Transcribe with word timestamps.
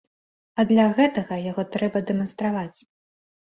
А 0.61 0.63
для 0.71 0.85
гэтага 0.97 1.37
яго 1.51 1.67
трэба 1.77 2.03
дэманстраваць. 2.13 2.79